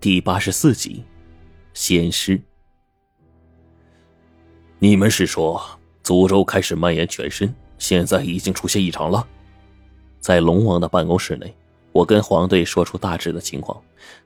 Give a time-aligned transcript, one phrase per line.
[0.00, 1.02] 第八十四集，
[1.74, 2.40] 仙师。
[4.78, 5.60] 你们是说
[6.04, 9.26] 诅咒开始蔓延全身，现在已经出现异常了？
[10.20, 11.52] 在龙王的办公室内，
[11.90, 13.76] 我跟黄队说出大致的情况。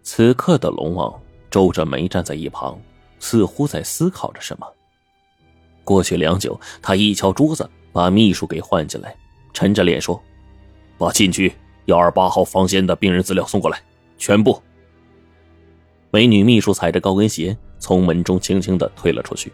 [0.03, 1.19] 此刻的龙王
[1.51, 2.79] 皱着眉站在一旁，
[3.19, 4.71] 似乎在思考着什么。
[5.85, 9.17] 过去良久，他一敲桌子，把秘书给唤进来，
[9.55, 10.23] 沉着脸说
[10.99, 11.51] ：“把禁区
[11.87, 13.83] 幺二八号房间的病人资料送过来，
[14.19, 14.63] 全部。”
[16.15, 19.51] 美女秘书踩着高跟鞋从门中轻轻的退了出去。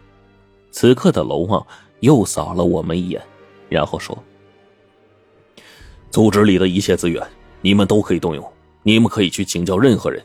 [0.71, 1.65] 此刻的楼望
[2.01, 3.21] 又扫了我们一眼，
[3.69, 4.17] 然后说
[6.11, 7.25] ：“组织里的一切资源，
[7.61, 8.45] 你们都可以动用。
[8.83, 10.21] 你们可以去请教任何人。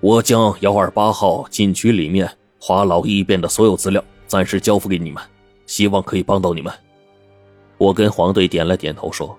[0.00, 2.28] 我将幺二八号禁区里面
[2.60, 5.22] 华老异变的所有资料暂时交付给你们，
[5.66, 6.74] 希望可以帮到你们。”
[7.78, 9.38] 我跟黄队点了点头，说：“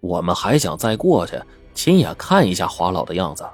[0.00, 1.38] 我们还想再过去
[1.74, 3.46] 亲眼看一下华老的样子。”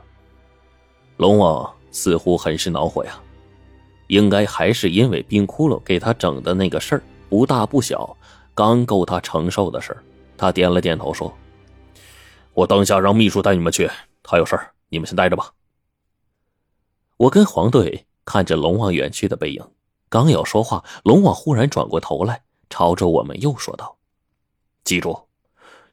[1.16, 3.20] 龙王似乎很是恼火呀，
[4.08, 8.16] 应该还是因为冰窟窿给他整的那个事儿不大不小，
[8.54, 10.02] 刚够他承受的事儿。
[10.36, 11.32] 他点了点头说
[12.54, 13.88] ：“我等下让秘书带你们去，
[14.22, 15.52] 他有事儿，你们先待着吧。”
[17.18, 19.64] 我跟黄队看着龙王远去的背影，
[20.08, 23.96] 刚要说话，龙王忽然转过头来，朝着我们又说道
[24.82, 25.28] ：“记住，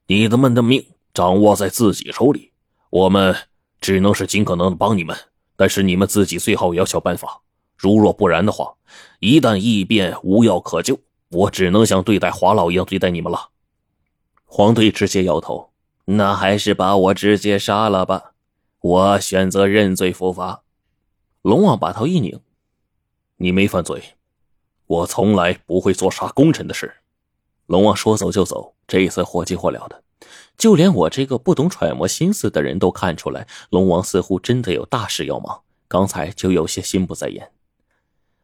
[0.08, 2.53] 你们的命掌握在自己手里，
[2.90, 3.36] 我们。”
[3.80, 5.17] 只能是尽可能的帮你们，
[5.55, 7.41] 但是你们自己最好也要想办法。
[7.77, 8.75] 如若不然的话，
[9.19, 10.99] 一旦异变无药可救，
[11.30, 13.50] 我只能像对待华老一样对待你们了。
[14.45, 15.72] 黄队直接摇头，
[16.05, 18.33] 那还是把我直接杀了吧，
[18.81, 20.63] 我选择认罪伏法。
[21.41, 22.41] 龙王把头一拧，
[23.38, 24.16] 你没犯罪，
[24.88, 26.95] 我从来不会做杀功臣的事。
[27.67, 30.03] 龙王说走就走，这一次火急火燎的。
[30.58, 35.62] 就连我这个不懂揣摩心思的人都看出来，龙王似乎真的有大事要忙。
[35.88, 37.52] 刚才就有些心不在焉。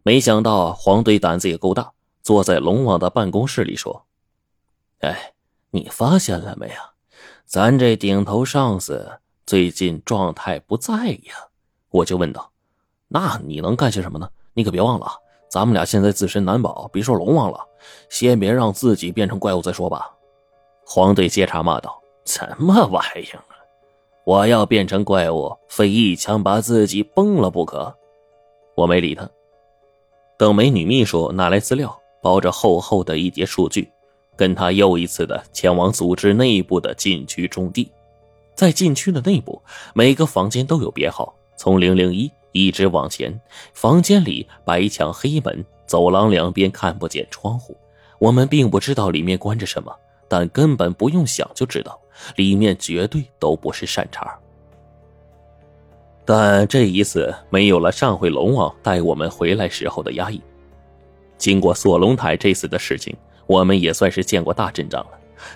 [0.03, 1.91] 没想到黄队胆子也够大，
[2.23, 4.05] 坐在龙王的办公室里说
[5.01, 5.33] ：“哎，
[5.71, 6.93] 你发现了没啊？
[7.45, 11.49] 咱这顶头上司最近状态不在呀。”
[11.91, 12.51] 我就问道
[13.09, 14.29] ：“那你能干些什么呢？
[14.53, 15.07] 你可别忘了，
[15.49, 17.59] 咱们俩现在自身难保，别说龙王了，
[18.09, 20.11] 先别让自己变成怪物再说吧。”
[20.85, 22.01] 黄队接茬骂道。
[22.25, 23.53] 什么玩意儿啊！
[24.23, 27.95] 我要变成怪物，非一枪把自己崩了不可。
[28.73, 29.29] 我没理他。
[30.37, 33.87] 等美女秘书拿来资料，包着厚厚的一叠数据，
[34.35, 37.91] 跟他又一次的前往组织内部的禁区种地。
[38.55, 39.61] 在禁区的内部，
[39.93, 43.39] 每个房间都有编号，从零零一一直往前。
[43.73, 47.77] 房间里白墙黑门，走廊两边看不见窗户。
[48.17, 49.95] 我们并不知道里面关着什么，
[50.37, 51.97] 但根本不用想就知道。
[52.35, 54.37] 里面绝对都不是善茬，
[56.25, 60.41] 但这一次没有了上回龙王带我们回来时候的压抑。
[61.37, 63.15] 经过锁龙台这次的事情，
[63.47, 65.11] 我们也算是见过大阵仗了。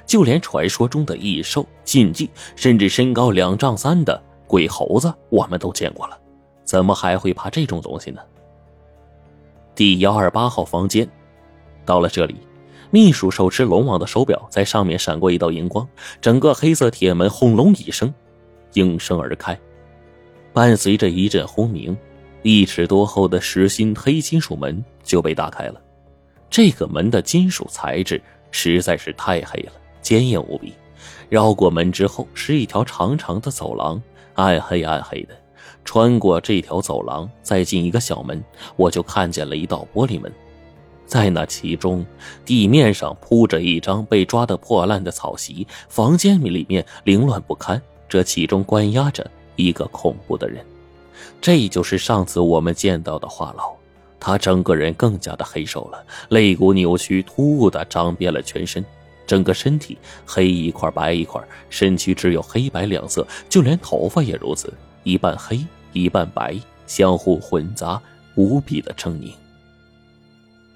[0.06, 6.18] 就连传说中的异兽、禁忌，甚至身高两丈三的鬼猴子，我们都见过了，
[6.64, 8.22] 怎么还会怕这种东西呢？
[9.76, 11.06] 第幺二八号房间，
[11.86, 12.36] 到了这里。
[12.92, 15.88] 秘书手持龙王的手表，在上面闪过一道荧光，
[16.20, 18.12] 整个黑色铁门轰隆一声
[18.74, 19.58] 应声而开，
[20.54, 21.96] 伴随着一阵轰鸣，
[22.42, 25.80] 一尺多厚的实心黑金属门就被打开了。
[26.50, 28.20] 这个门的金属材质
[28.50, 30.74] 实在是太黑了，坚硬无比。
[31.30, 34.02] 绕过门之后，是一条长长的走廊，
[34.34, 35.36] 暗黑暗黑的。
[35.86, 38.44] 穿过这条走廊，再进一个小门，
[38.76, 40.32] 我就看见了一道玻璃门。
[41.10, 42.06] 在那其中，
[42.46, 47.82] 地面上铺着一张被抓得破烂的草席，房间里面凌乱不堪。
[48.08, 50.64] 这其中关押着一个恐怖的人，
[51.42, 53.74] 这就是上次我们见到的话痨。
[54.20, 58.86] 他整个人更加的黑瘦了，肋骨扭曲，突兀的长遍了全身，
[59.26, 64.72] 整个身体黑一块白一块，身躯只有黑白两色，就连头发也如此，
[65.04, 65.60] 一半黑
[65.92, 66.56] 一半白，
[66.86, 68.00] 相互混杂，
[68.36, 69.32] 无比的狰狞。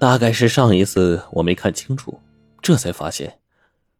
[0.04, 2.20] 大概是上一次我没看清楚，
[2.60, 3.38] 这才发现，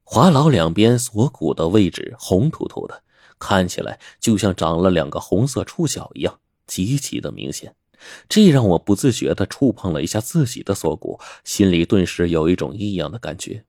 [0.02, 3.02] 华老两边锁骨的位置红突突的，
[3.38, 7.74] 看起来就像长了两个红色触角一样，极其的明显。
[8.28, 13.64] 这让我不自觉的触碰了一下自己的锁骨，心里顿时有一种异样的感觉。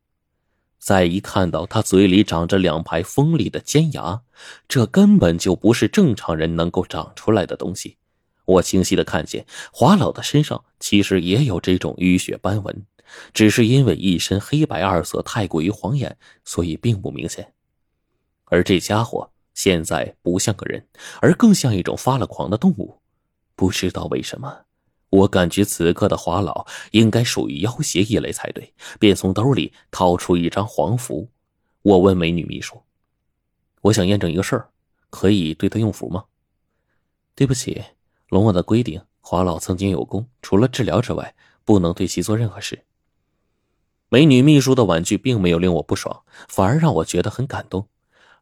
[0.77, 4.23] 再一看到他嘴里长着两排锋利的尖牙，
[4.67, 7.95] 这根本就不是正常人能够长出来的东西。
[8.45, 12.85] 我清晰的看见华老的身上其实也有这种淤血斑纹，
[13.33, 17.53] 只是因为一身黑白二色太过于晃眼，所以并不明显。
[18.45, 20.87] 而这家伙现在不像个人，
[21.21, 22.99] 而更像一种发了狂的动物。
[23.55, 24.65] 不知道为什么，
[25.09, 31.29] 我感觉此刻的华老应该属于妖邪一类才对，便从兜里掏出一张黄符。
[31.81, 32.81] 我问美女秘书
[33.81, 34.69] ：“我想验证一个事儿，
[35.09, 36.25] 可以对他用符吗？”
[37.33, 37.81] 对不起，
[38.29, 42.83] 龙王的规定，华老曾经有功，除了治疗之外，不能对其做任何事。
[44.09, 47.87] 美女秘书的婉拒并没有令我不爽，反而让我觉得很感动。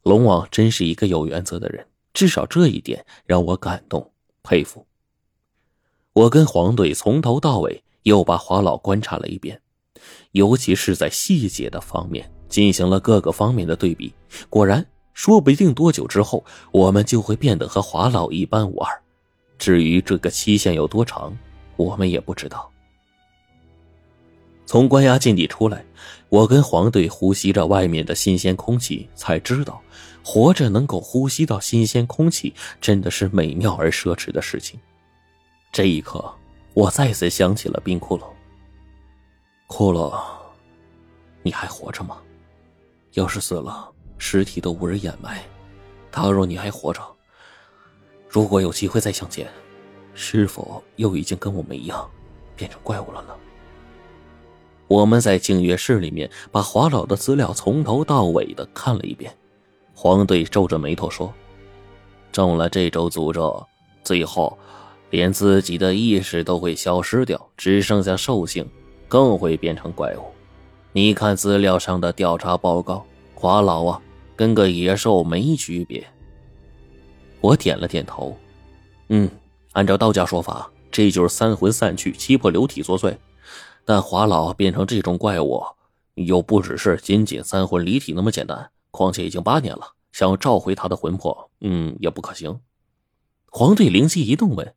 [0.03, 4.11] 龙王真是一个有原则的人，至少这一点让我感动
[4.43, 4.85] 佩服。
[6.13, 9.61] 我跟黄队从头到尾又把华老观察了一遍，
[10.31, 14.13] 尤其是在细节的方面进行了各个方面的对比。
[14.49, 19.02] 果然，说不定多久之后，我们就会变得和华老一般无二。
[19.63, 21.33] 至于这个期限有多长，
[21.77, 22.69] 我们也不知道。
[24.65, 25.85] 从关押禁地出来，
[26.27, 29.81] 我跟黄队呼吸着外面的新鲜空气，才知道，
[30.21, 34.77] 活着能够呼吸到新鲜空气，真的是美妙而奢侈的事情。
[35.71, 36.29] 这一刻，
[36.73, 38.25] 我再次想起了冰窟窿。
[39.69, 40.13] 骷髅，
[41.41, 42.17] 你还活着吗？
[43.13, 45.41] 要是死了，尸体都无人掩埋。
[46.11, 47.01] 倘若你还活着，
[48.33, 49.47] 如果有机会再相见，
[50.15, 52.09] 是否又已经跟我们一样，
[52.55, 53.35] 变成怪物了呢？
[54.87, 59.31] 我们在静月室里面把华老的资料从头到尾的看了一遍。
[59.93, 61.31] 黄队皱着眉头说
[62.33, 63.63] ：“中了这周诅咒，
[64.03, 64.57] 最后……”
[65.11, 68.67] 连自己的意识都会消失掉，只剩下兽性，
[69.07, 70.23] 更会变成怪物。
[70.91, 74.01] 你看资料上的调查报告，华老啊，
[74.35, 76.03] 跟个野兽没区别。
[77.43, 78.37] 我点了点头，
[79.09, 79.29] 嗯，
[79.73, 83.13] 按照道家说法，这就是三魂散去，七魄流体作祟。
[83.83, 85.61] 但华老变成这种怪物，
[86.13, 88.71] 又不只是仅仅三魂离体那么简单。
[88.91, 92.61] 况且已经八年了，想要召回他的魂魄，嗯，也不可行。
[93.47, 94.73] 黄队灵机一动问。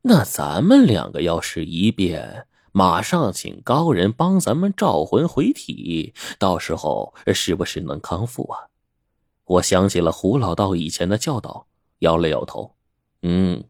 [0.00, 8.58] 那咱们两个要是一变，马上请高人帮咱们召魂回体，到时候是不是能康复啊？
[9.48, 11.66] 我想起了胡老道以前的教导，
[11.98, 12.74] 摇了摇头。
[13.22, 13.64] 嗯，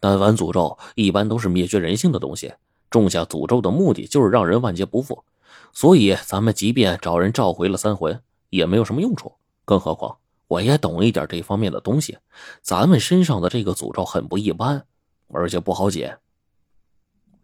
[0.00, 2.52] 但凡诅咒一般都是灭绝人性的东西，
[2.90, 5.24] 种下诅咒的目的就是让人万劫不复，
[5.72, 9.32] 所以咱们即便找人召回了三魂，也没有什么用处。
[9.64, 10.16] 更何况
[10.48, 12.18] 我也懂一点这方面的东西，
[12.62, 14.84] 咱们身上的这个诅咒很不一般。
[15.32, 16.18] 而且不好解。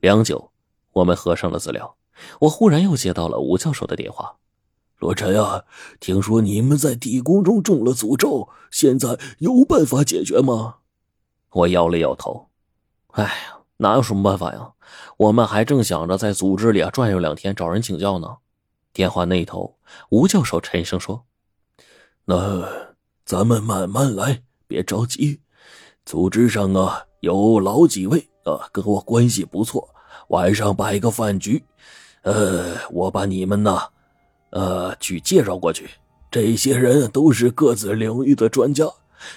[0.00, 0.50] 良久，
[0.90, 1.94] 我们合上了资料。
[2.40, 4.34] 我忽然又接到了吴教授的电话
[4.98, 5.64] ：“罗晨啊，
[6.00, 10.76] 听说你们在地宫中中了诅咒，现在有办法解决吗？”
[11.52, 12.48] 我摇了摇头
[13.12, 14.72] ：“哎呀，哪有什么办法呀？
[15.16, 18.36] 我们还正想着在组织里啊转悠两天，找人请教呢。”
[18.92, 19.76] 电话那头，
[20.10, 21.24] 吴教授沉声说
[22.26, 22.66] ：“那
[23.24, 25.40] 咱们慢慢来，别着急。
[26.04, 29.92] 组织上啊。”有老几位啊，跟我关系不错，
[30.28, 31.64] 晚上摆个饭局，
[32.22, 33.80] 呃，我把你们呢，
[34.56, 35.86] 呃，去介绍过去。
[36.30, 38.86] 这些人都是各自领域的专家，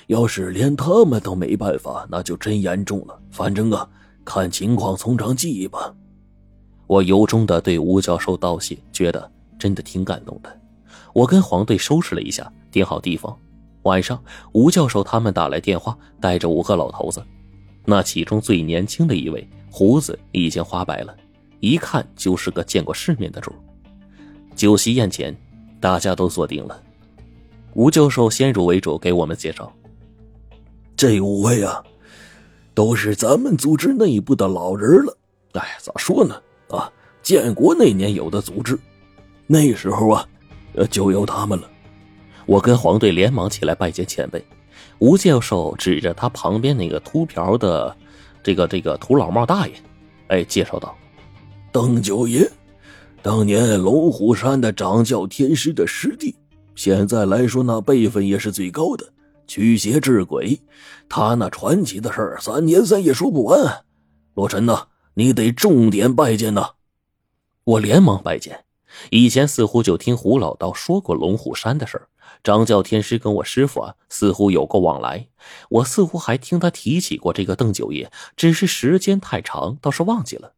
[0.08, 3.20] 要是连他们都没办法，那就真严重了。
[3.30, 3.86] 反正啊，
[4.24, 5.94] 看情况从长计议吧。
[6.88, 9.30] 我由衷的对吴教授道谢，觉得
[9.60, 10.58] 真的挺感动的。
[11.14, 13.38] 我跟黄队收拾了一下，定好地方。
[13.84, 14.24] 晚上，
[14.54, 17.22] 吴教授他们打来电话，带着五个老头子。
[17.84, 21.14] 那其中最年轻的一位，胡子已经花白了，
[21.60, 23.52] 一看就是个见过世面的主。
[24.60, 25.34] 酒席宴前，
[25.80, 26.84] 大家都坐定了。
[27.76, 29.72] 吴教授先入为主给我们介绍：
[30.98, 31.82] 这五位啊，
[32.74, 35.18] 都是咱们组织内部的老人了。
[35.54, 36.36] 哎，咋说呢？
[36.72, 36.92] 啊，
[37.24, 38.78] 建国那年有的组织，
[39.48, 40.28] 那时候啊，
[40.92, 41.70] 就有他们了。
[42.46, 44.44] 我跟黄队连忙起来拜见前辈。
[44.98, 47.96] 吴教授指着他旁边那个秃瓢的，
[48.44, 49.74] 这个这个土老帽大爷，
[50.28, 50.94] 哎，介绍道
[51.72, 52.46] ：“邓九爷，
[53.22, 56.34] 当年龙虎山的掌教天师的师弟，
[56.74, 59.06] 现在来说那辈分也是最高的，
[59.46, 60.58] 驱邪治鬼。
[61.10, 63.84] 他那传奇的事儿，三年三夜说不完。
[64.36, 66.70] 罗晨呐，你得重点拜见呐！”
[67.66, 68.64] 我连忙拜见。
[69.12, 72.08] 以前似乎就听胡老道说过龙虎山的事儿。
[72.42, 75.28] 掌教天师跟我师傅啊，似乎有过往来。
[75.70, 80.54] 我似乎还听他提起过这个邓九爷，只是时间太长，倒是忘记了。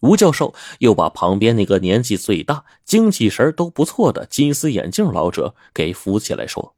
[0.00, 6.74] 吴教授又把旁边那个年纪最大、精气神都不错的金丝眼镜老者给扶起来，说：“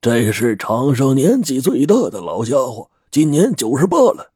[0.00, 4.32] 这是场上年纪最大的老家伙，今年九十八了。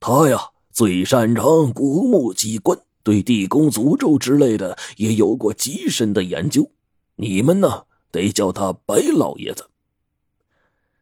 [0.00, 6.70] 他呀，最擅长古墓机关，对地宫诅咒之类的也有过极深的研究。”
[7.18, 9.70] 你们呢，得叫他白老爷子。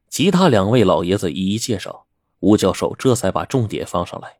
[0.08, 2.06] 其他两位老爷子一一介绍，
[2.38, 4.36] 吴教授这才把重点放上来。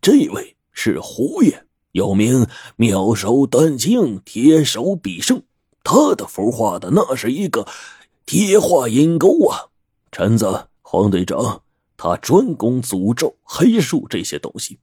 [0.00, 5.42] 这位是胡爷，有名妙手丹青，铁手必胜。
[5.82, 7.66] 他的符画的那是一个
[8.24, 9.74] 铁画阴沟啊！
[10.12, 11.62] 陈子黄队长，
[11.96, 14.78] 他专攻诅咒、黑术这些东西，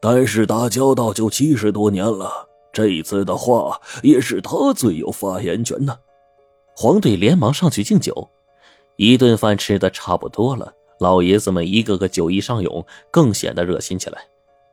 [0.00, 2.48] 但是打交道就七十多年了。
[2.72, 5.98] 这一次的话，也是他最有发言权呢。
[6.74, 8.30] 黄队连忙上去敬酒，
[8.96, 14.26] 一顿饭吃的差不多了，老爷子们一个个酒意上涌，更显得热心起来。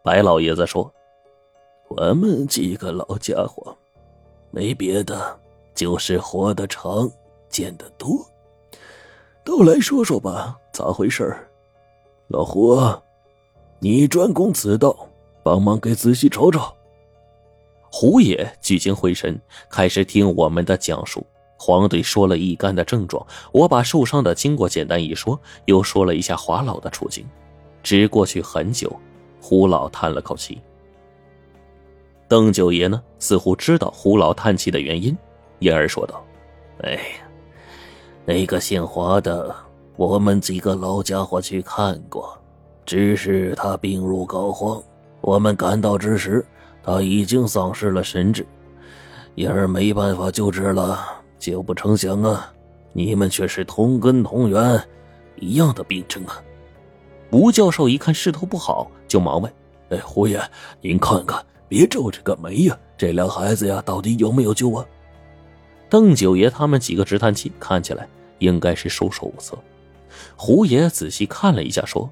[0.04, 0.94] 白老爷子说
[1.88, 3.74] ：“我们几个老家伙，
[4.52, 5.40] 没别的，
[5.74, 7.10] 就是活得长，
[7.48, 8.10] 见得多。
[9.46, 11.34] 都来说说吧，咋回事
[12.28, 12.78] 老胡，
[13.80, 15.08] 你专攻此道，
[15.42, 16.62] 帮忙给仔细瞅瞅。”
[17.90, 21.26] 胡爷聚精会神，开始听我们的讲述。
[21.58, 27.26] 黄队说了一干的症状，我把受伤的经过简单一说，又说了一下华老的处境。
[27.82, 28.94] 只过去很久，
[29.46, 30.62] 胡老叹了口气。
[32.30, 35.14] 邓九爷呢，似乎知道胡老叹气的原因，
[35.60, 36.24] 因而说道
[36.80, 37.00] ：“哎呀，
[38.24, 39.54] 那个姓华的，
[39.98, 42.40] 我们几个老家伙去看过，
[42.86, 44.82] 只是他病入膏肓，
[45.20, 46.44] 我们赶到之时。”
[46.82, 48.46] 他已经丧失了神智，
[49.36, 51.00] 因而没办法救治了。
[51.38, 52.54] 就不成想啊，
[52.94, 54.82] 你们却是同根同源，
[55.36, 56.42] 一样的病症啊！
[57.34, 59.52] 吴教授一看势头不好，就忙问
[59.90, 60.40] ：“哎，胡爷，
[60.82, 62.80] 您看看，别皱着个眉呀！
[62.96, 64.86] 这俩孩子呀，到底有没有救啊？”
[65.90, 69.58] 邓九爷他们几个直叹气，看起来应该是束手无策。
[70.36, 72.08] 胡爷仔细看了一下，说：“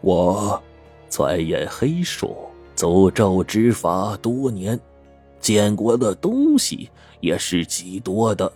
[0.00, 0.60] 我
[1.10, 2.34] 钻研黑术。”
[2.74, 4.80] 诅咒之法多年，
[5.38, 8.50] 见过的东西也是极多的。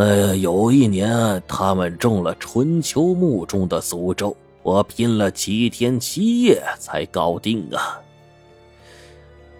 [0.00, 8.00] 那有一年，他们中了春秋墓中的诅咒，我拼了七天七夜才搞定啊！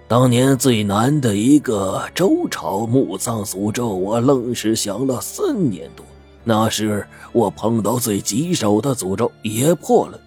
[0.06, 6.06] 当年最难的一个周朝墓葬诅咒，我愣是想了三年多。
[6.44, 10.20] 那时我碰到最棘手的诅咒也破了。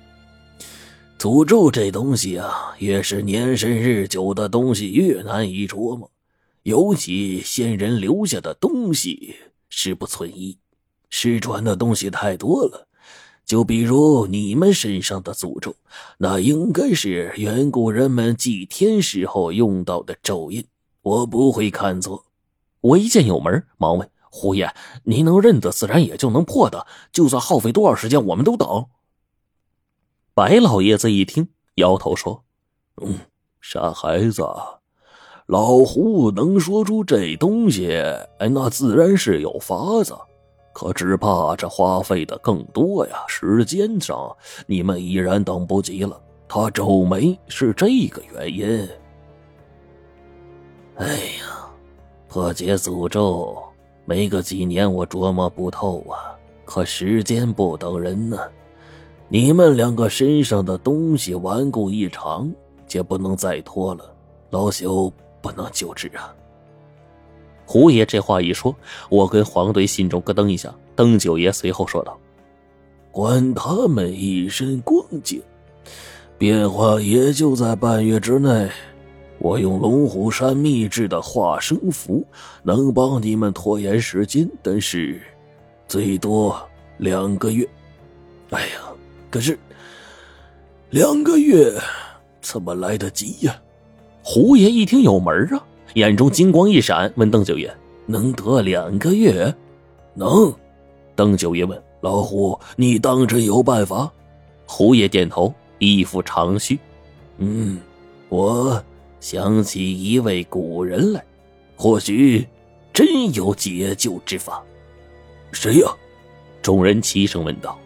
[1.18, 6.12] 诅咒这东西啊，越是年深日久的东西越难以琢磨，
[6.64, 9.36] 尤其先人留下的东西
[9.72, 10.60] 是不存疑，
[11.10, 12.88] 失传的东西太多了。
[13.44, 15.76] 就比如你们身上的诅咒，
[16.20, 20.64] 那应该是远古人们祭天时候用到的咒印，
[21.02, 22.24] 我不会看错。
[22.82, 24.74] 我一见有门，忙问胡爷
[25.04, 26.86] ：“您能认得，自然也就能破的。
[27.12, 28.86] 就算耗费多少时间，我们都等。”
[30.34, 32.44] 白老爷子一听，摇头说
[33.02, 33.20] ：“嗯，
[33.60, 34.44] 傻孩子，
[35.52, 37.94] 老胡能说出这东西，
[38.38, 40.16] 哎，那自然是有法子。
[40.72, 44.34] 可只怕这花费的更多呀，时间上
[44.66, 46.18] 你们已然等不及了。
[46.48, 48.88] 他皱眉是这个原因。
[50.96, 51.08] 哎
[51.42, 51.70] 呀，
[52.30, 53.62] 破解诅咒
[54.06, 56.32] 没个几年，我琢磨不透啊。
[56.64, 58.38] 可时间不等人呢。”
[59.28, 62.50] 你们两个身上的东西顽固异常，
[62.88, 64.16] 就不能再拖了。
[64.50, 66.34] 老朽不能救治啊！
[67.66, 68.76] 胡爷这话一说，
[69.10, 70.74] 我跟黄队心中咯噔一下。
[70.96, 72.20] 邓九爷随后说道
[73.12, 75.42] ：“管他们一身光景，
[76.38, 78.70] 变化也就在半月之内。
[79.40, 82.26] 我用龙虎山秘制的化生符，
[82.62, 85.20] 能帮你们拖延时间，但是
[85.88, 86.56] 最多
[86.98, 87.68] 两个月。
[88.52, 88.76] 哎呀！”
[89.32, 89.58] 可是，
[90.90, 91.74] 两个月
[92.42, 93.56] 怎么来得及呀？
[94.24, 97.74] 胡爷一听有门啊，眼中金光一闪，问邓九爷
[98.06, 99.54] ：“能得两个月
[100.14, 100.54] ？”“能。”
[101.16, 104.12] 邓九爷问：“老胡，你当真有办法？”
[104.66, 106.80] 胡爷点头，一副长须
[107.40, 107.80] ：“嗯，
[108.30, 108.82] 我
[109.20, 111.24] 想起一位古人来，
[111.76, 112.48] 或许
[112.94, 114.64] 真有解救之法。
[115.52, 115.92] ”“谁呀？”
[116.62, 117.78] 众人齐声问道。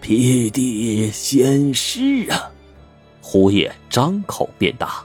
[0.00, 2.50] 辟地仙师啊！
[3.20, 5.04] 胡爷张口便答。